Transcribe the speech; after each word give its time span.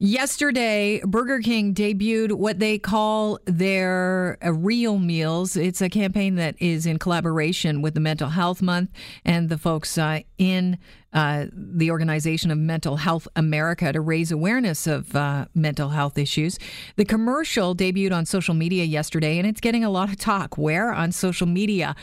Yesterday, 0.00 1.00
Burger 1.04 1.38
King 1.38 1.72
debuted 1.72 2.32
what 2.32 2.58
they 2.58 2.78
call 2.80 3.38
their 3.44 4.38
uh, 4.44 4.52
Real 4.52 4.98
Meals. 4.98 5.56
It's 5.56 5.80
a 5.80 5.88
campaign 5.88 6.34
that 6.34 6.56
is 6.60 6.84
in 6.84 6.98
collaboration 6.98 7.80
with 7.80 7.94
the 7.94 8.00
Mental 8.00 8.30
Health 8.30 8.60
Month 8.60 8.90
and 9.24 9.48
the 9.48 9.56
folks 9.56 9.96
uh, 9.96 10.20
in 10.36 10.78
uh, 11.14 11.46
the 11.52 11.90
Organization 11.90 12.50
of 12.50 12.58
Mental 12.58 12.96
Health 12.96 13.26
America 13.36 13.92
to 13.92 14.00
raise 14.00 14.30
awareness 14.30 14.86
of 14.86 15.14
uh, 15.16 15.46
mental 15.54 15.90
health 15.90 16.18
issues. 16.18 16.58
The 16.96 17.04
commercial 17.04 17.74
debuted 17.74 18.12
on 18.12 18.26
social 18.26 18.54
media 18.54 18.84
yesterday, 18.84 19.38
and 19.38 19.46
it's 19.46 19.60
getting 19.60 19.84
a 19.84 19.90
lot 19.90 20.08
of 20.10 20.18
talk. 20.18 20.58
Where? 20.58 20.92
On 20.92 21.12
social 21.12 21.46
media 21.46 21.94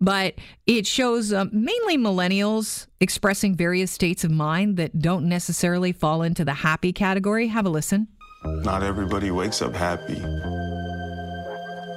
but 0.00 0.34
it 0.66 0.86
shows 0.86 1.32
uh, 1.32 1.46
mainly 1.50 1.98
millennials 1.98 2.86
expressing 3.00 3.56
various 3.56 3.90
states 3.90 4.24
of 4.24 4.30
mind 4.30 4.76
that 4.76 5.00
don't 5.00 5.28
necessarily 5.28 5.92
fall 5.92 6.22
into 6.22 6.44
the 6.44 6.54
happy 6.54 6.92
category. 6.92 7.48
Have 7.48 7.66
a 7.66 7.70
listen. 7.70 8.06
Not 8.44 8.82
everybody 8.82 9.30
wakes 9.30 9.60
up 9.62 9.74
happy. 9.74 10.20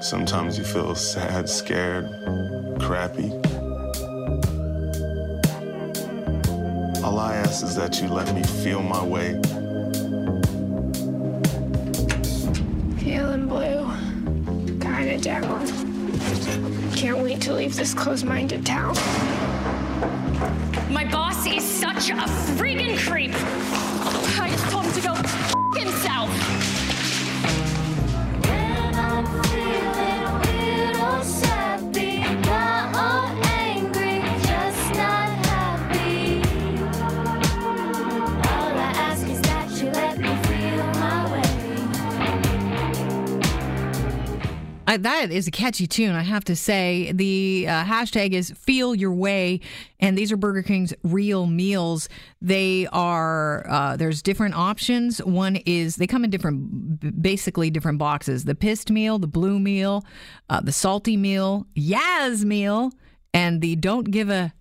Sometimes 0.02 0.58
you 0.58 0.64
feel 0.64 0.96
sad, 0.96 1.48
scared, 1.48 2.10
crappy. 2.80 3.32
All 7.12 7.20
I 7.20 7.36
ask 7.36 7.62
is 7.66 7.76
that 7.76 8.02
you 8.02 8.08
let 8.08 8.34
me 8.34 8.42
feel 8.42 8.82
my 8.82 9.04
way. 9.04 9.34
Feeling 13.04 13.48
blue. 13.50 13.86
Kinda 14.80 15.18
down. 15.20 15.68
Can't 16.96 17.18
wait 17.18 17.42
to 17.42 17.54
leave 17.54 17.76
this 17.76 17.94
closed-minded 17.94 18.66
town. 18.66 18.96
My 20.90 21.04
boss 21.12 21.46
is 21.46 21.66
such 21.66 22.12
a 22.12 22.24
freaking 22.56 22.98
creep. 22.98 23.34
I 24.40 24.48
just 24.50 24.72
told 24.72 24.86
him 24.86 24.94
to 24.94 25.02
go 25.02 25.61
Uh, 44.92 44.98
that 44.98 45.32
is 45.32 45.48
a 45.48 45.52
catchy 45.52 45.88
tune, 45.88 46.14
I 46.14 46.22
have 46.22 46.44
to 46.44 46.54
say. 46.54 47.14
The 47.14 47.66
uh, 47.66 47.86
hashtag 47.86 48.34
is 48.34 48.52
Feel 48.52 48.94
Your 48.94 49.14
Way, 49.14 49.62
and 50.02 50.18
these 50.18 50.34
are 50.34 50.36
Burger 50.38 50.64
King's 50.64 50.94
real 51.02 51.48
meals. 51.48 52.10
They 52.42 52.88
are, 52.92 53.66
uh, 53.70 53.96
there's 53.96 54.22
different 54.22 54.56
options. 54.56 55.20
One 55.20 55.56
is, 55.66 55.96
they 55.96 56.08
come 56.08 56.26
in 56.26 56.30
different, 56.30 57.22
basically 57.22 57.70
different 57.70 58.00
boxes 58.00 58.44
the 58.44 58.54
pissed 58.54 58.92
meal, 58.92 59.18
the 59.18 59.28
blue 59.28 59.60
meal, 59.60 60.04
uh, 60.50 60.60
the 60.60 60.74
salty 60.74 61.16
meal, 61.16 61.68
Yaz 61.74 62.44
meal, 62.44 62.92
and 63.34 63.62
the 63.62 63.78
don't 63.78 64.12
give 64.12 64.30
a 64.30 64.52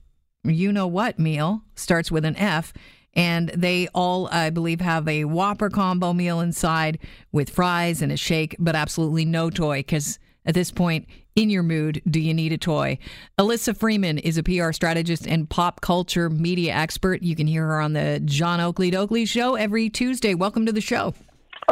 you 0.44 0.72
know 0.72 0.86
what 0.86 1.18
meal 1.18 1.62
starts 1.74 2.12
with 2.12 2.24
an 2.24 2.36
F. 2.36 2.72
And 3.14 3.48
they 3.50 3.88
all, 3.94 4.28
I 4.28 4.50
believe, 4.50 4.80
have 4.80 5.08
a 5.08 5.24
Whopper 5.24 5.70
combo 5.70 6.12
meal 6.12 6.40
inside 6.40 6.98
with 7.32 7.50
fries 7.50 8.02
and 8.02 8.12
a 8.12 8.16
shake, 8.16 8.56
but 8.58 8.76
absolutely 8.76 9.24
no 9.24 9.50
toy 9.50 9.78
because 9.78 10.18
at 10.46 10.54
this 10.54 10.70
point, 10.70 11.06
in 11.36 11.50
your 11.50 11.62
mood, 11.62 12.02
do 12.08 12.20
you 12.20 12.34
need 12.34 12.52
a 12.52 12.58
toy? 12.58 12.98
Alyssa 13.38 13.76
Freeman 13.76 14.18
is 14.18 14.38
a 14.38 14.42
PR 14.42 14.72
strategist 14.72 15.26
and 15.26 15.48
pop 15.48 15.80
culture 15.80 16.28
media 16.28 16.74
expert. 16.74 17.22
You 17.22 17.36
can 17.36 17.46
hear 17.46 17.66
her 17.66 17.80
on 17.80 17.92
the 17.92 18.20
John 18.24 18.60
Oakley 18.60 18.90
Doakley 18.90 19.28
show 19.28 19.54
every 19.54 19.90
Tuesday. 19.90 20.34
Welcome 20.34 20.66
to 20.66 20.72
the 20.72 20.80
show. 20.80 21.14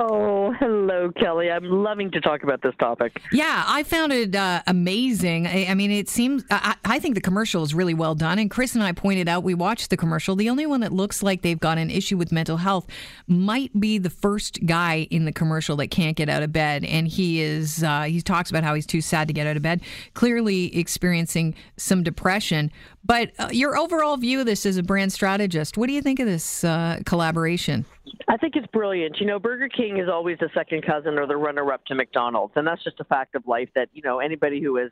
Oh, 0.00 0.52
hello, 0.60 1.10
Kelly. 1.10 1.50
I'm 1.50 1.64
loving 1.64 2.12
to 2.12 2.20
talk 2.20 2.44
about 2.44 2.62
this 2.62 2.74
topic. 2.78 3.20
Yeah, 3.32 3.64
I 3.66 3.82
found 3.82 4.12
it 4.12 4.32
uh, 4.32 4.62
amazing. 4.68 5.48
I, 5.48 5.66
I 5.66 5.74
mean, 5.74 5.90
it 5.90 6.08
seems, 6.08 6.44
I, 6.52 6.77
I 6.84 7.00
think 7.00 7.16
the 7.16 7.20
commercial 7.20 7.64
is 7.64 7.74
really 7.74 7.95
well 7.95 8.14
done. 8.14 8.39
And 8.39 8.48
Chris 8.48 8.77
and 8.77 8.84
I 8.84 8.92
pointed 8.92 9.28
out, 9.28 9.42
we 9.42 9.55
watched 9.55 9.90
the 9.90 9.96
commercial. 9.96 10.36
The 10.36 10.50
only 10.50 10.67
one 10.67 10.83
that 10.83 10.92
looks 10.92 11.20
like 11.20 11.42
they've 11.42 11.58
got 11.58 11.78
an 11.78 11.90
issue 11.90 12.17
with 12.17 12.30
mental 12.30 12.58
health 12.58 12.86
might 13.27 13.73
be 13.80 13.98
the 13.98 14.08
first 14.08 14.64
guy 14.64 15.08
in 15.11 15.24
the 15.24 15.33
commercial 15.33 15.74
that 15.78 15.89
can't 15.89 16.17
get 16.17 16.28
out 16.28 16.44
of 16.44 16.52
bed. 16.52 16.84
And 16.84 17.08
he 17.08 17.40
is, 17.40 17.83
uh, 17.83 18.02
he 18.02 18.20
talks 18.20 18.50
about 18.50 18.62
how 18.62 18.74
he's 18.74 18.86
too 18.86 19.00
sad 19.00 19.27
to 19.27 19.34
get 19.34 19.48
out 19.48 19.56
of 19.56 19.64
bed, 19.64 19.80
clearly 20.14 20.78
experiencing 20.78 21.56
some 21.77 22.05
depression. 22.05 22.70
But 23.05 23.33
uh, 23.40 23.48
your 23.50 23.77
overall 23.77 24.17
view 24.17 24.39
of 24.39 24.46
this 24.46 24.64
as 24.64 24.77
a 24.77 24.83
brand 24.84 25.12
strategist, 25.12 25.77
what 25.77 25.89
do 25.89 25.92
you 25.92 26.02
think 26.02 26.20
of 26.20 26.27
this 26.27 26.62
uh, 26.62 27.00
collaboration? 27.05 27.84
I 28.27 28.36
think 28.36 28.56
it's 28.56 28.67
brilliant. 28.68 29.20
You 29.20 29.27
know, 29.27 29.39
Burger 29.39 29.68
King 29.68 29.87
is 29.96 30.08
always 30.10 30.38
the 30.38 30.50
second 30.52 30.84
cousin 30.84 31.18
or 31.18 31.26
the 31.26 31.36
runner 31.36 31.72
up 31.72 31.84
to 31.86 31.94
McDonald's. 31.94 32.52
And 32.56 32.66
that's 32.66 32.84
just 32.84 33.00
a 33.00 33.04
fact 33.04 33.34
of 33.34 33.46
life 33.46 33.70
that, 33.74 33.88
you 33.94 34.02
know, 34.02 34.18
anybody 34.18 34.60
who 34.60 34.76
has, 34.76 34.90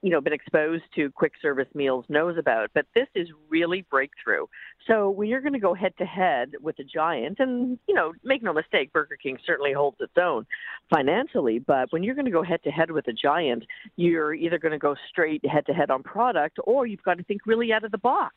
you 0.00 0.10
know, 0.10 0.20
been 0.20 0.32
exposed 0.32 0.84
to 0.94 1.10
quick 1.10 1.32
service 1.42 1.66
meals 1.74 2.04
knows 2.08 2.38
about. 2.38 2.70
But 2.72 2.86
this 2.94 3.08
is 3.14 3.28
really 3.48 3.84
breakthrough. 3.90 4.46
So 4.86 5.10
when 5.10 5.28
you're 5.28 5.40
going 5.40 5.54
to 5.54 5.58
go 5.58 5.74
head 5.74 5.92
to 5.98 6.06
head 6.06 6.52
with 6.62 6.78
a 6.78 6.84
giant, 6.84 7.40
and, 7.40 7.78
you 7.86 7.94
know, 7.94 8.12
make 8.22 8.42
no 8.42 8.52
mistake, 8.52 8.92
Burger 8.92 9.18
King 9.20 9.38
certainly 9.44 9.72
holds 9.72 9.96
its 10.00 10.16
own 10.16 10.46
financially. 10.88 11.58
But 11.58 11.92
when 11.92 12.04
you're 12.04 12.14
going 12.14 12.26
to 12.26 12.30
go 12.30 12.44
head 12.44 12.62
to 12.62 12.70
head 12.70 12.90
with 12.92 13.08
a 13.08 13.12
giant, 13.12 13.64
you're 13.96 14.32
either 14.32 14.58
going 14.58 14.72
to 14.72 14.78
go 14.78 14.94
straight 15.10 15.44
head 15.44 15.66
to 15.66 15.72
head 15.72 15.90
on 15.90 16.02
product 16.02 16.58
or 16.64 16.86
you've 16.86 17.02
got 17.02 17.18
to 17.18 17.24
think 17.24 17.44
really 17.44 17.72
out 17.72 17.84
of 17.84 17.90
the 17.90 17.98
box. 17.98 18.36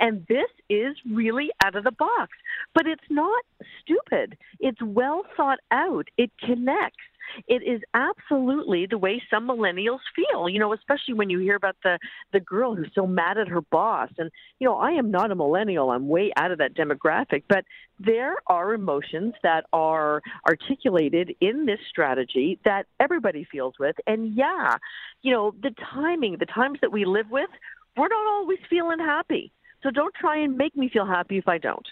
And 0.00 0.26
this 0.28 0.48
is 0.68 0.96
really 1.10 1.50
out 1.64 1.74
of 1.74 1.84
the 1.84 1.92
box. 1.92 2.32
But 2.74 2.86
it's 2.86 3.04
not 3.10 3.44
stupid. 3.80 4.36
It's 4.60 4.80
well 4.82 5.24
thought 5.36 5.58
out. 5.70 6.08
It 6.16 6.30
connects. 6.40 6.98
It 7.46 7.62
is 7.62 7.80
absolutely 7.94 8.86
the 8.86 8.98
way 8.98 9.22
some 9.30 9.48
millennials 9.48 10.00
feel, 10.14 10.48
you 10.48 10.58
know, 10.58 10.72
especially 10.72 11.14
when 11.14 11.30
you 11.30 11.38
hear 11.38 11.56
about 11.56 11.76
the 11.82 11.98
the 12.32 12.40
girl 12.40 12.74
who's 12.74 12.90
so 12.94 13.06
mad 13.06 13.38
at 13.38 13.48
her 13.48 13.60
boss. 13.60 14.10
And 14.18 14.30
you 14.58 14.68
know, 14.68 14.76
I 14.76 14.90
am 14.92 15.10
not 15.10 15.30
a 15.30 15.34
millennial. 15.34 15.90
I'm 15.90 16.08
way 16.08 16.32
out 16.36 16.50
of 16.50 16.58
that 16.58 16.74
demographic, 16.74 17.44
but 17.48 17.64
there 17.98 18.36
are 18.46 18.74
emotions 18.74 19.34
that 19.42 19.64
are 19.72 20.22
articulated 20.46 21.34
in 21.40 21.66
this 21.66 21.80
strategy 21.88 22.58
that 22.64 22.86
everybody 23.00 23.44
feels 23.50 23.74
with. 23.78 23.96
And 24.06 24.34
yeah, 24.34 24.76
you 25.22 25.32
know, 25.32 25.54
the 25.62 25.74
timing, 25.94 26.36
the 26.38 26.46
times 26.46 26.78
that 26.82 26.92
we 26.92 27.04
live 27.04 27.30
with, 27.30 27.50
we're 27.96 28.08
not 28.08 28.26
always 28.26 28.58
feeling 28.68 28.98
happy. 28.98 29.52
So 29.82 29.90
don't 29.90 30.14
try 30.14 30.38
and 30.38 30.56
make 30.56 30.76
me 30.76 30.88
feel 30.88 31.06
happy 31.06 31.38
if 31.38 31.48
I 31.48 31.58
don't. 31.58 31.86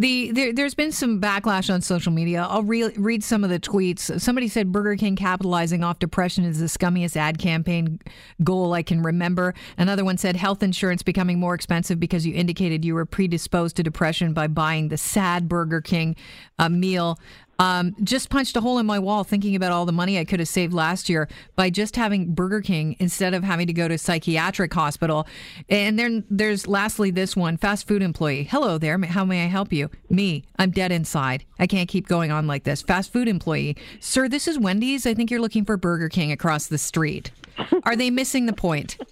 The 0.00 0.32
there, 0.32 0.50
there's 0.54 0.74
been 0.74 0.92
some 0.92 1.20
backlash 1.20 1.70
on 1.70 1.82
social 1.82 2.10
media. 2.10 2.46
I'll 2.48 2.62
re- 2.62 2.88
read 2.96 3.22
some 3.22 3.44
of 3.44 3.50
the 3.50 3.60
tweets. 3.60 4.18
Somebody 4.18 4.48
said 4.48 4.72
Burger 4.72 4.96
King 4.96 5.14
capitalizing 5.14 5.84
off 5.84 5.98
depression 5.98 6.42
is 6.42 6.58
the 6.58 6.70
scummiest 6.70 7.18
ad 7.18 7.36
campaign 7.36 8.00
goal 8.42 8.72
I 8.72 8.82
can 8.82 9.02
remember. 9.02 9.52
Another 9.76 10.02
one 10.02 10.16
said 10.16 10.36
health 10.36 10.62
insurance 10.62 11.02
becoming 11.02 11.38
more 11.38 11.54
expensive 11.54 12.00
because 12.00 12.24
you 12.24 12.32
indicated 12.32 12.82
you 12.82 12.94
were 12.94 13.04
predisposed 13.04 13.76
to 13.76 13.82
depression 13.82 14.32
by 14.32 14.46
buying 14.46 14.88
the 14.88 14.96
sad 14.96 15.50
Burger 15.50 15.82
King 15.82 16.16
uh, 16.58 16.70
meal. 16.70 17.18
Um, 17.58 17.94
just 18.02 18.30
punched 18.30 18.56
a 18.56 18.62
hole 18.62 18.78
in 18.78 18.86
my 18.86 18.98
wall 18.98 19.22
thinking 19.22 19.54
about 19.54 19.70
all 19.70 19.84
the 19.84 19.92
money 19.92 20.18
I 20.18 20.24
could 20.24 20.40
have 20.40 20.48
saved 20.48 20.72
last 20.72 21.10
year 21.10 21.28
by 21.56 21.68
just 21.68 21.94
having 21.94 22.32
Burger 22.32 22.62
King 22.62 22.96
instead 22.98 23.34
of 23.34 23.44
having 23.44 23.66
to 23.66 23.74
go 23.74 23.86
to 23.86 23.98
psychiatric 23.98 24.72
hospital. 24.72 25.26
And 25.68 25.98
then 25.98 26.24
there's 26.30 26.66
lastly 26.66 27.10
this 27.10 27.36
one 27.36 27.58
fast 27.58 27.86
food 27.86 28.00
employee. 28.00 28.44
Hello 28.44 28.78
there. 28.78 28.96
How 28.96 29.26
may 29.26 29.44
I 29.44 29.48
help 29.48 29.74
you? 29.74 29.89
Me. 30.08 30.44
I'm 30.58 30.70
dead 30.70 30.92
inside. 30.92 31.44
I 31.58 31.66
can't 31.66 31.88
keep 31.88 32.06
going 32.06 32.30
on 32.30 32.46
like 32.46 32.64
this. 32.64 32.82
Fast 32.82 33.12
food 33.12 33.28
employee. 33.28 33.76
Sir, 34.00 34.28
this 34.28 34.48
is 34.48 34.58
Wendy's. 34.58 35.06
I 35.06 35.14
think 35.14 35.30
you're 35.30 35.40
looking 35.40 35.64
for 35.64 35.76
Burger 35.76 36.08
King 36.08 36.32
across 36.32 36.66
the 36.66 36.78
street. 36.78 37.30
Are 37.84 37.96
they 37.96 38.10
missing 38.10 38.46
the 38.46 38.52
point? 38.52 38.96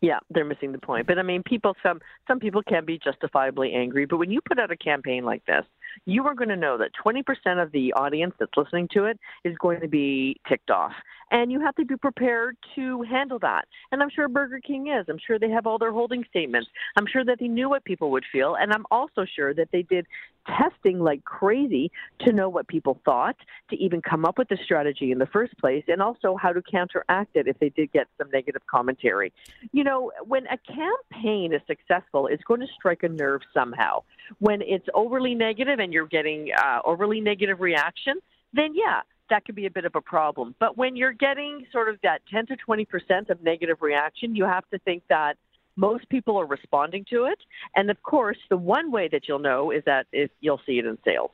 Yeah, 0.00 0.20
they're 0.30 0.44
missing 0.44 0.72
the 0.72 0.78
point. 0.78 1.06
But 1.06 1.18
I 1.18 1.22
mean, 1.22 1.42
people 1.44 1.74
some 1.82 2.00
some 2.28 2.38
people 2.38 2.62
can 2.62 2.84
be 2.84 2.98
justifiably 2.98 3.72
angry, 3.74 4.06
but 4.06 4.18
when 4.18 4.30
you 4.30 4.40
put 4.40 4.58
out 4.58 4.70
a 4.70 4.76
campaign 4.76 5.24
like 5.24 5.44
this, 5.46 5.64
you 6.04 6.24
are 6.26 6.34
going 6.34 6.48
to 6.48 6.56
know 6.56 6.78
that 6.78 6.90
20% 7.04 7.62
of 7.62 7.72
the 7.72 7.92
audience 7.94 8.34
that's 8.38 8.52
listening 8.56 8.88
to 8.92 9.06
it 9.06 9.18
is 9.44 9.56
going 9.58 9.80
to 9.80 9.88
be 9.88 10.40
ticked 10.48 10.70
off. 10.70 10.92
And 11.30 11.50
you 11.50 11.60
have 11.60 11.74
to 11.76 11.84
be 11.84 11.96
prepared 11.96 12.56
to 12.76 13.02
handle 13.02 13.38
that. 13.40 13.66
And 13.90 14.02
I'm 14.02 14.10
sure 14.10 14.28
Burger 14.28 14.60
King 14.60 14.88
is. 14.88 15.06
I'm 15.08 15.18
sure 15.26 15.38
they 15.38 15.50
have 15.50 15.66
all 15.66 15.78
their 15.78 15.92
holding 15.92 16.24
statements. 16.30 16.68
I'm 16.96 17.06
sure 17.06 17.24
that 17.24 17.38
they 17.40 17.48
knew 17.48 17.68
what 17.68 17.84
people 17.84 18.10
would 18.12 18.24
feel. 18.30 18.54
And 18.54 18.72
I'm 18.72 18.86
also 18.90 19.24
sure 19.24 19.52
that 19.54 19.68
they 19.72 19.82
did 19.82 20.06
testing 20.46 21.00
like 21.00 21.24
crazy 21.24 21.90
to 22.20 22.32
know 22.32 22.48
what 22.48 22.68
people 22.68 23.00
thought, 23.04 23.36
to 23.70 23.76
even 23.76 24.00
come 24.00 24.24
up 24.24 24.38
with 24.38 24.48
the 24.48 24.58
strategy 24.64 25.10
in 25.10 25.18
the 25.18 25.26
first 25.26 25.56
place, 25.58 25.82
and 25.88 26.00
also 26.00 26.36
how 26.36 26.52
to 26.52 26.62
counteract 26.62 27.34
it 27.34 27.48
if 27.48 27.58
they 27.58 27.70
did 27.70 27.92
get 27.92 28.06
some 28.18 28.30
negative 28.30 28.62
commentary. 28.70 29.32
You 29.72 29.82
know, 29.82 30.12
when 30.24 30.46
a 30.46 30.58
campaign 30.58 31.52
is 31.52 31.60
successful, 31.66 32.28
it's 32.28 32.44
going 32.44 32.60
to 32.60 32.68
strike 32.78 33.02
a 33.02 33.08
nerve 33.08 33.42
somehow. 33.52 34.04
When 34.38 34.62
it's 34.62 34.86
overly 34.94 35.34
negative 35.34 35.80
and 35.80 35.92
you're 35.92 36.06
getting 36.06 36.50
uh, 36.56 36.80
overly 36.84 37.20
negative 37.20 37.60
reaction, 37.60 38.20
then 38.52 38.72
yeah, 38.74 39.00
that 39.30 39.44
could 39.44 39.54
be 39.54 39.66
a 39.66 39.70
bit 39.70 39.84
of 39.84 39.94
a 39.94 40.00
problem. 40.00 40.54
But 40.58 40.76
when 40.76 40.96
you're 40.96 41.12
getting 41.12 41.66
sort 41.72 41.88
of 41.88 41.98
that 42.02 42.22
10 42.30 42.46
to 42.46 42.56
20 42.56 42.84
percent 42.84 43.30
of 43.30 43.42
negative 43.42 43.78
reaction, 43.80 44.34
you 44.34 44.44
have 44.44 44.68
to 44.70 44.78
think 44.80 45.02
that 45.08 45.36
most 45.76 46.08
people 46.08 46.38
are 46.38 46.46
responding 46.46 47.04
to 47.10 47.26
it. 47.26 47.38
And 47.74 47.90
of 47.90 48.02
course, 48.02 48.38
the 48.48 48.56
one 48.56 48.90
way 48.90 49.08
that 49.12 49.28
you'll 49.28 49.38
know 49.38 49.70
is 49.70 49.82
that 49.84 50.06
if 50.12 50.30
you'll 50.40 50.60
see 50.66 50.78
it 50.78 50.86
in 50.86 50.98
sales. 51.04 51.30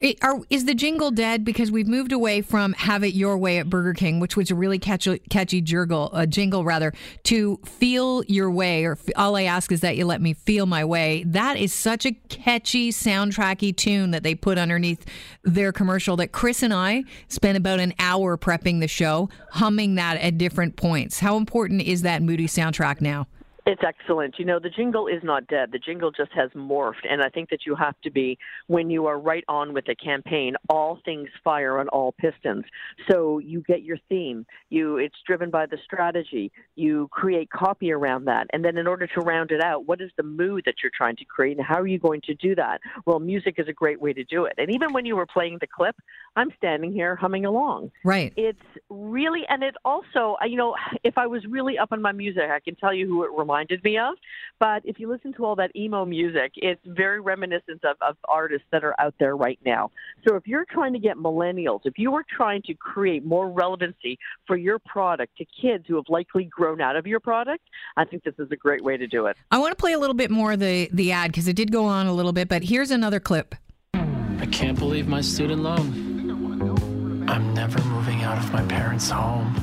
It, 0.00 0.16
are, 0.24 0.40
is 0.48 0.64
the 0.64 0.74
jingle 0.74 1.10
dead 1.10 1.44
because 1.44 1.70
we've 1.70 1.86
moved 1.86 2.12
away 2.12 2.40
from 2.40 2.72
"Have 2.72 3.04
It 3.04 3.12
Your 3.12 3.36
Way" 3.36 3.58
at 3.58 3.68
Burger 3.68 3.92
King, 3.92 4.18
which 4.18 4.34
was 4.34 4.50
a 4.50 4.54
really 4.54 4.78
catchy, 4.78 5.18
catchy 5.28 5.60
jingle, 5.60 6.08
uh, 6.14 6.24
jingle 6.24 6.64
rather, 6.64 6.94
to 7.24 7.60
"Feel 7.66 8.24
Your 8.24 8.50
Way" 8.50 8.86
or 8.86 8.96
"All 9.14 9.36
I 9.36 9.42
Ask 9.42 9.70
Is 9.70 9.82
That 9.82 9.98
You 9.98 10.06
Let 10.06 10.22
Me 10.22 10.32
Feel 10.32 10.64
My 10.64 10.86
Way." 10.86 11.22
That 11.26 11.58
is 11.58 11.74
such 11.74 12.06
a 12.06 12.12
catchy 12.12 12.90
soundtracky 12.92 13.76
tune 13.76 14.10
that 14.12 14.22
they 14.22 14.34
put 14.34 14.56
underneath 14.56 15.04
their 15.44 15.70
commercial. 15.70 16.16
That 16.16 16.32
Chris 16.32 16.62
and 16.62 16.72
I 16.72 17.04
spent 17.28 17.58
about 17.58 17.78
an 17.78 17.92
hour 17.98 18.38
prepping 18.38 18.80
the 18.80 18.88
show, 18.88 19.28
humming 19.50 19.96
that 19.96 20.16
at 20.16 20.38
different 20.38 20.76
points. 20.76 21.20
How 21.20 21.36
important 21.36 21.82
is 21.82 22.00
that 22.02 22.22
Moody 22.22 22.46
soundtrack 22.46 23.02
now? 23.02 23.26
It's 23.70 23.82
excellent. 23.86 24.34
You 24.36 24.44
know, 24.44 24.58
the 24.58 24.68
jingle 24.68 25.06
is 25.06 25.22
not 25.22 25.46
dead. 25.46 25.70
The 25.70 25.78
jingle 25.78 26.10
just 26.10 26.32
has 26.32 26.50
morphed. 26.56 27.06
And 27.08 27.22
I 27.22 27.28
think 27.28 27.50
that 27.50 27.60
you 27.64 27.76
have 27.76 27.94
to 28.02 28.10
be, 28.10 28.36
when 28.66 28.90
you 28.90 29.06
are 29.06 29.16
right 29.16 29.44
on 29.46 29.72
with 29.72 29.88
a 29.88 29.94
campaign, 29.94 30.56
all 30.68 30.98
things 31.04 31.28
fire 31.44 31.78
on 31.78 31.86
all 31.88 32.10
pistons. 32.10 32.64
So 33.08 33.38
you 33.38 33.62
get 33.62 33.84
your 33.84 33.98
theme. 34.08 34.44
You 34.70 34.96
it's 34.96 35.14
driven 35.24 35.50
by 35.50 35.66
the 35.66 35.78
strategy. 35.84 36.50
You 36.74 37.06
create 37.12 37.48
copy 37.50 37.92
around 37.92 38.24
that. 38.24 38.48
And 38.52 38.64
then 38.64 38.76
in 38.76 38.88
order 38.88 39.06
to 39.06 39.20
round 39.20 39.52
it 39.52 39.62
out, 39.62 39.86
what 39.86 40.00
is 40.00 40.10
the 40.16 40.24
mood 40.24 40.64
that 40.66 40.74
you're 40.82 40.90
trying 40.92 41.14
to 41.16 41.24
create 41.24 41.56
and 41.56 41.64
how 41.64 41.78
are 41.78 41.86
you 41.86 42.00
going 42.00 42.22
to 42.22 42.34
do 42.34 42.56
that? 42.56 42.80
Well, 43.06 43.20
music 43.20 43.54
is 43.58 43.68
a 43.68 43.72
great 43.72 44.00
way 44.00 44.12
to 44.12 44.24
do 44.24 44.46
it. 44.46 44.54
And 44.58 44.74
even 44.74 44.92
when 44.92 45.06
you 45.06 45.14
were 45.14 45.26
playing 45.26 45.58
the 45.60 45.68
clip, 45.68 45.94
I'm 46.34 46.50
standing 46.56 46.92
here 46.92 47.14
humming 47.14 47.44
along. 47.44 47.92
Right. 48.04 48.32
It's 48.36 48.58
really 48.88 49.42
and 49.48 49.62
it 49.62 49.76
also, 49.84 50.36
you 50.44 50.56
know, 50.56 50.74
if 51.04 51.16
I 51.16 51.28
was 51.28 51.44
really 51.48 51.78
up 51.78 51.92
on 51.92 52.02
my 52.02 52.10
music, 52.10 52.42
I 52.50 52.58
can 52.58 52.74
tell 52.74 52.92
you 52.92 53.06
who 53.06 53.22
it 53.22 53.30
reminded 53.60 53.84
me 53.84 53.98
of. 53.98 54.14
But 54.58 54.82
if 54.84 54.98
you 54.98 55.08
listen 55.08 55.32
to 55.34 55.44
all 55.44 55.56
that 55.56 55.74
emo 55.74 56.04
music, 56.04 56.52
it's 56.56 56.80
very 56.86 57.20
reminiscent 57.20 57.84
of, 57.84 57.96
of 58.00 58.16
artists 58.28 58.66
that 58.72 58.84
are 58.84 58.94
out 59.00 59.14
there 59.18 59.36
right 59.36 59.58
now. 59.64 59.90
So 60.26 60.36
if 60.36 60.46
you're 60.46 60.66
trying 60.66 60.92
to 60.92 60.98
get 60.98 61.16
millennials, 61.16 61.80
if 61.84 61.94
you 61.96 62.14
are 62.14 62.24
trying 62.36 62.62
to 62.62 62.74
create 62.74 63.24
more 63.24 63.50
relevancy 63.50 64.18
for 64.46 64.56
your 64.56 64.78
product 64.78 65.36
to 65.38 65.46
kids 65.60 65.84
who 65.88 65.96
have 65.96 66.04
likely 66.08 66.44
grown 66.44 66.80
out 66.80 66.96
of 66.96 67.06
your 67.06 67.20
product, 67.20 67.64
I 67.96 68.04
think 68.04 68.24
this 68.24 68.34
is 68.38 68.48
a 68.50 68.56
great 68.56 68.82
way 68.82 68.96
to 68.96 69.06
do 69.06 69.26
it. 69.26 69.36
I 69.50 69.58
want 69.58 69.72
to 69.72 69.76
play 69.76 69.92
a 69.92 69.98
little 69.98 70.14
bit 70.14 70.30
more 70.30 70.52
of 70.52 70.60
the 70.60 70.88
the 70.92 71.12
ad 71.12 71.30
because 71.30 71.48
it 71.48 71.56
did 71.56 71.72
go 71.72 71.84
on 71.84 72.06
a 72.06 72.12
little 72.12 72.32
bit, 72.32 72.48
but 72.48 72.62
here's 72.62 72.90
another 72.90 73.20
clip. 73.20 73.54
I 73.94 74.46
can't 74.50 74.78
believe 74.78 75.08
my 75.08 75.20
student 75.20 75.62
loan. 75.62 77.28
I'm 77.28 77.54
never 77.54 77.82
moving 77.84 78.22
out 78.22 78.38
of 78.38 78.52
my 78.52 78.64
parents' 78.64 79.10
home. 79.10 79.54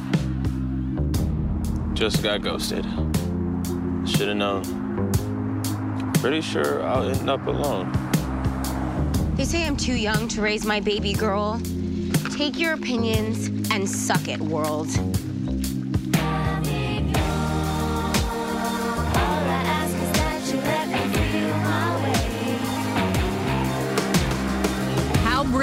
Just 1.94 2.24
got 2.24 2.42
ghosted. 2.42 2.86
Should 4.08 4.30
have 4.30 4.38
known. 4.38 6.14
Pretty 6.16 6.42
sure 6.42 6.82
I'll 6.84 7.08
end 7.08 7.30
up 7.30 7.46
alone. 7.46 7.92
They 9.36 9.44
say 9.44 9.68
I'm 9.68 9.78
too 9.78 9.94
young 9.94 10.28
to 10.30 10.42
raise 10.42 10.66
my 10.66 10.80
baby 10.80 11.14
girl. 11.14 11.62
Take 12.36 12.58
your 12.58 12.74
opinions 12.74 13.48
and 13.70 13.88
suck 13.88 14.28
it, 14.28 14.40
world. 14.40 14.88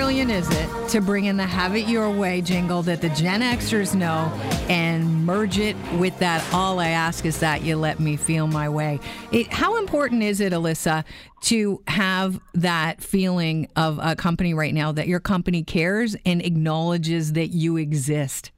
Brilliant 0.05 0.31
is 0.31 0.47
it 0.51 0.89
to 0.91 1.01
bring 1.01 1.25
in 1.25 1.39
the 1.39 1.47
Have 1.47 1.75
It 1.75 1.89
Your 1.89 2.11
Way 2.11 2.43
jingle 2.43 2.83
that 2.83 3.01
the 3.01 3.09
Gen 3.09 3.41
Xers 3.41 3.95
know 3.95 4.31
and 4.69 5.25
merge 5.25 5.59
it 5.59 5.75
with 5.95 6.19
that 6.19 6.47
All 6.53 6.79
I 6.79 6.89
Ask 6.89 7.25
Is 7.25 7.41
That 7.41 7.63
You 7.63 7.77
Let 7.77 8.01
Me 8.01 8.17
Feel 8.17 8.47
My 8.47 8.69
Way? 8.69 9.01
It, 9.33 9.51
how 9.51 9.79
important 9.79 10.23
is 10.23 10.43
it, 10.43 10.53
Alyssa, 10.53 11.05
to 11.45 11.83
have 11.89 12.39
that 12.53 13.03
feeling 13.03 13.67
of 13.77 13.99
a 14.03 14.15
company 14.15 14.53
right 14.53 14.75
now 14.75 14.93
that 14.93 15.09
your 15.09 15.21
company 15.21 15.63
cares 15.63 16.15
and 16.27 16.45
acknowledges 16.45 17.33
that 17.33 17.47
you 17.47 17.79
exist? 17.79 18.53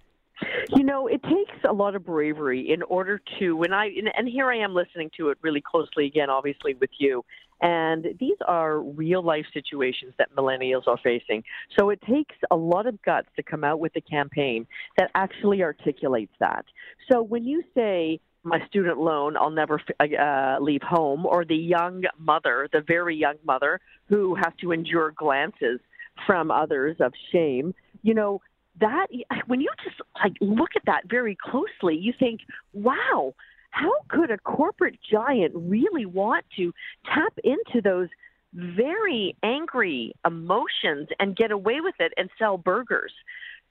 You 0.74 0.82
know, 0.82 1.06
it 1.06 1.22
takes 1.22 1.64
a 1.68 1.72
lot 1.72 1.94
of 1.94 2.04
bravery 2.04 2.72
in 2.72 2.82
order 2.82 3.22
to 3.38 3.56
when 3.56 3.72
I 3.72 3.86
and, 3.96 4.10
and 4.18 4.28
here 4.28 4.50
I 4.50 4.56
am 4.56 4.74
listening 4.74 5.12
to 5.16 5.28
it 5.28 5.38
really 5.42 5.62
closely 5.62 6.06
again, 6.06 6.28
obviously 6.28 6.74
with 6.74 6.90
you. 6.98 7.24
And 7.60 8.06
these 8.20 8.36
are 8.46 8.80
real 8.80 9.22
life 9.22 9.46
situations 9.54 10.12
that 10.18 10.34
millennials 10.36 10.86
are 10.86 10.98
facing. 11.02 11.42
So 11.78 11.90
it 11.90 12.00
takes 12.02 12.34
a 12.50 12.56
lot 12.56 12.86
of 12.86 13.00
guts 13.02 13.28
to 13.36 13.42
come 13.42 13.64
out 13.64 13.80
with 13.80 13.92
a 13.96 14.00
campaign 14.00 14.66
that 14.98 15.10
actually 15.14 15.62
articulates 15.62 16.32
that. 16.38 16.66
So 17.10 17.22
when 17.22 17.44
you 17.44 17.62
say 17.74 18.20
my 18.42 18.64
student 18.68 18.98
loan, 18.98 19.36
I'll 19.36 19.50
never 19.50 19.80
uh, 20.00 20.58
leave 20.60 20.82
home, 20.82 21.26
or 21.26 21.44
the 21.44 21.56
young 21.56 22.04
mother, 22.18 22.68
the 22.72 22.82
very 22.86 23.16
young 23.16 23.36
mother 23.44 23.80
who 24.08 24.36
has 24.36 24.52
to 24.60 24.72
endure 24.72 25.12
glances 25.16 25.80
from 26.26 26.50
others 26.50 26.96
of 27.00 27.12
shame, 27.32 27.74
you 28.02 28.14
know, 28.14 28.40
that 28.80 29.06
when 29.46 29.60
you 29.60 29.68
just 29.82 29.96
like 30.22 30.34
look 30.40 30.70
at 30.76 30.82
that 30.86 31.02
very 31.08 31.36
closely, 31.40 31.96
you 31.96 32.12
think, 32.18 32.40
wow, 32.72 33.34
how 33.76 33.92
could 34.08 34.30
a 34.30 34.38
corporate 34.38 34.98
giant 35.10 35.52
really 35.54 36.06
want 36.06 36.46
to 36.56 36.72
tap 37.04 37.34
into 37.44 37.82
those 37.82 38.08
very 38.54 39.36
angry 39.42 40.14
emotions 40.24 41.08
and 41.20 41.36
get 41.36 41.50
away 41.50 41.82
with 41.82 41.94
it 42.00 42.12
and 42.16 42.30
sell 42.38 42.56
burgers? 42.56 43.12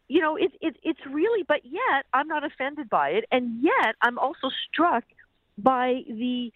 You 0.08 0.22
know, 0.22 0.36
it's 0.36 0.54
it, 0.62 0.78
it's 0.84 1.00
really, 1.10 1.44
but 1.48 1.62
yet 1.64 2.06
I'm 2.14 2.28
not 2.28 2.44
offended 2.44 2.88
by 2.88 3.10
it, 3.10 3.26
and 3.32 3.64
yet 3.64 3.96
I'm 4.04 4.20
also 4.20 4.52
struck 4.72 5.04
by 5.58 6.04
the 6.08 6.52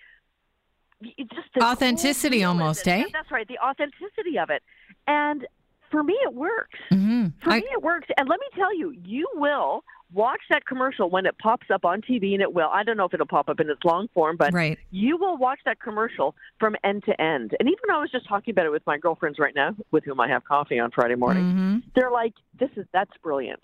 just 1.01 1.47
the 1.55 1.63
Authenticity 1.63 2.43
almost, 2.43 2.87
eh? 2.87 3.05
That's 3.11 3.31
right, 3.31 3.47
the 3.47 3.57
authenticity 3.57 4.37
of 4.37 4.51
it, 4.51 4.61
and 5.07 5.47
for 5.89 6.03
me, 6.03 6.13
it 6.23 6.35
works. 6.35 6.77
Mm-hmm. 6.91 7.27
For 7.41 7.49
me, 7.49 7.65
it 7.71 7.81
works. 7.81 8.07
And 8.15 8.29
let 8.29 8.39
me 8.39 8.45
tell 8.55 8.77
you, 8.77 8.91
you 9.03 9.27
will 9.33 9.83
watch 10.13 10.41
that 10.49 10.65
commercial 10.65 11.09
when 11.09 11.25
it 11.25 11.37
pops 11.37 11.67
up 11.71 11.85
on 11.85 12.01
TV, 12.01 12.33
and 12.33 12.41
it 12.41 12.53
will. 12.53 12.69
I 12.71 12.83
don't 12.83 12.97
know 12.97 13.05
if 13.05 13.13
it'll 13.13 13.25
pop 13.27 13.49
up 13.49 13.59
in 13.59 13.69
its 13.69 13.83
long 13.83 14.07
form, 14.13 14.37
but 14.37 14.53
Right. 14.53 14.77
you 14.91 15.17
will 15.17 15.37
watch 15.37 15.59
that 15.65 15.79
commercial 15.79 16.35
from 16.59 16.75
end 16.83 17.03
to 17.05 17.21
end. 17.21 17.55
And 17.59 17.67
even 17.69 17.79
though 17.87 17.97
I 17.97 18.01
was 18.01 18.11
just 18.11 18.27
talking 18.27 18.51
about 18.51 18.65
it 18.65 18.71
with 18.71 18.85
my 18.87 18.97
girlfriends 18.97 19.39
right 19.39 19.53
now, 19.55 19.75
with 19.91 20.03
whom 20.05 20.19
I 20.19 20.27
have 20.27 20.43
coffee 20.45 20.79
on 20.79 20.91
Friday 20.91 21.15
morning, 21.15 21.45
Mhm. 21.45 21.83
they're 21.95 22.11
like, 22.11 22.33
"This 22.59 22.69
is 22.75 22.85
that's 22.91 23.15
brilliant." 23.17 23.61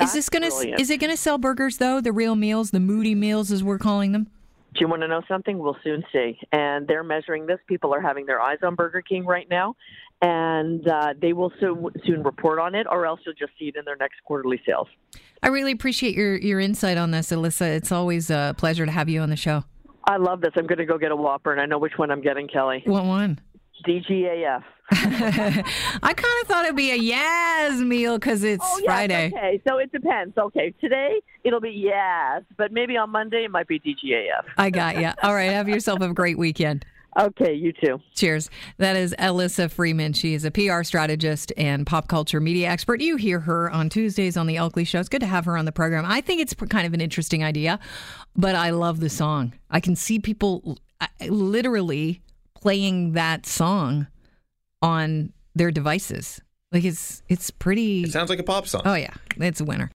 Is 0.00 0.12
this 0.12 0.28
gonna 0.28 0.48
brilliant. 0.48 0.80
is 0.80 0.90
it 0.90 0.98
gonna 0.98 1.16
sell 1.16 1.38
burgers 1.38 1.78
though? 1.78 2.00
The 2.00 2.12
real 2.12 2.34
meals, 2.34 2.70
the 2.70 2.80
moody 2.80 3.14
meals, 3.14 3.50
as 3.52 3.62
we're 3.64 3.78
calling 3.78 4.12
them. 4.12 4.26
Do 4.74 4.80
you 4.80 4.88
want 4.88 5.02
to 5.02 5.08
know 5.08 5.22
something? 5.28 5.58
We'll 5.58 5.76
soon 5.84 6.02
see. 6.12 6.38
And 6.50 6.88
they're 6.88 7.04
measuring 7.04 7.46
this. 7.46 7.58
People 7.68 7.94
are 7.94 8.00
having 8.00 8.26
their 8.26 8.40
eyes 8.40 8.58
on 8.62 8.74
Burger 8.74 9.02
King 9.02 9.24
right 9.24 9.48
now, 9.48 9.76
and 10.20 10.86
uh, 10.88 11.14
they 11.20 11.32
will 11.32 11.52
soon 11.60 11.86
soon 12.04 12.24
report 12.24 12.58
on 12.58 12.74
it, 12.74 12.86
or 12.90 13.06
else 13.06 13.20
you'll 13.24 13.36
just 13.36 13.52
see 13.58 13.66
it 13.66 13.76
in 13.76 13.84
their 13.84 13.96
next 13.96 14.16
quarterly 14.24 14.60
sales. 14.66 14.88
I 15.42 15.48
really 15.48 15.72
appreciate 15.72 16.16
your 16.16 16.36
your 16.36 16.58
insight 16.58 16.96
on 16.96 17.12
this, 17.12 17.30
Alyssa. 17.30 17.76
It's 17.76 17.92
always 17.92 18.30
a 18.30 18.54
pleasure 18.58 18.84
to 18.84 18.92
have 18.92 19.08
you 19.08 19.20
on 19.20 19.30
the 19.30 19.36
show. 19.36 19.62
I 20.06 20.16
love 20.16 20.40
this. 20.40 20.50
I'm 20.56 20.66
going 20.66 20.78
to 20.78 20.86
go 20.86 20.98
get 20.98 21.12
a 21.12 21.16
Whopper, 21.16 21.52
and 21.52 21.60
I 21.60 21.66
know 21.66 21.78
which 21.78 21.96
one 21.96 22.10
I'm 22.10 22.20
getting, 22.20 22.48
Kelly. 22.48 22.82
What 22.84 23.04
one? 23.04 23.40
DGAF. 23.86 24.62
I 24.90 25.62
kind 26.02 26.42
of 26.42 26.48
thought 26.48 26.64
it'd 26.64 26.76
be 26.76 26.90
a 26.90 26.98
Yaz 26.98 27.84
meal 27.86 28.18
because 28.18 28.44
it's 28.44 28.64
Oh, 28.64 28.78
yes, 28.78 28.86
Friday. 28.86 29.32
Okay, 29.34 29.62
so 29.66 29.78
it 29.78 29.90
depends. 29.92 30.36
Okay, 30.36 30.74
today 30.80 31.20
it'll 31.42 31.60
be 31.60 31.70
yes, 31.70 32.42
but 32.56 32.70
maybe 32.70 32.96
on 32.96 33.10
Monday 33.10 33.44
it 33.44 33.50
might 33.50 33.66
be 33.66 33.80
DGAF. 33.80 34.44
I 34.58 34.70
got 34.70 34.96
you. 34.96 35.10
All 35.22 35.34
right, 35.34 35.50
have 35.50 35.68
yourself 35.68 36.00
a 36.02 36.12
great 36.12 36.36
weekend. 36.36 36.84
Okay, 37.18 37.54
you 37.54 37.72
too. 37.72 38.00
Cheers. 38.14 38.50
That 38.78 38.96
is 38.96 39.14
Alyssa 39.18 39.70
Freeman. 39.70 40.12
She 40.14 40.34
is 40.34 40.44
a 40.44 40.50
PR 40.50 40.82
strategist 40.82 41.52
and 41.56 41.86
pop 41.86 42.08
culture 42.08 42.40
media 42.40 42.68
expert. 42.68 43.00
You 43.00 43.16
hear 43.16 43.40
her 43.40 43.70
on 43.70 43.88
Tuesdays 43.88 44.36
on 44.36 44.46
the 44.46 44.58
Oakley 44.58 44.84
Show. 44.84 44.98
It's 44.98 45.08
good 45.08 45.20
to 45.20 45.26
have 45.26 45.44
her 45.44 45.56
on 45.56 45.64
the 45.64 45.72
program. 45.72 46.04
I 46.06 46.20
think 46.20 46.40
it's 46.40 46.54
kind 46.54 46.86
of 46.86 46.92
an 46.92 47.00
interesting 47.00 47.44
idea, 47.44 47.78
but 48.34 48.56
I 48.56 48.70
love 48.70 48.98
the 49.00 49.08
song. 49.08 49.54
I 49.70 49.78
can 49.80 49.94
see 49.94 50.18
people 50.18 50.78
uh, 51.00 51.06
literally 51.28 52.20
playing 52.54 53.12
that 53.12 53.46
song 53.46 54.08
on 54.84 55.32
their 55.54 55.70
devices. 55.70 56.40
Like 56.70 56.84
it's 56.84 57.22
it's 57.28 57.50
pretty. 57.50 58.04
It 58.04 58.12
sounds 58.12 58.30
like 58.30 58.38
a 58.38 58.44
pop 58.44 58.66
song. 58.66 58.82
Oh 58.84 58.94
yeah, 58.94 59.14
it's 59.36 59.60
a 59.60 59.64
winner. 59.64 59.90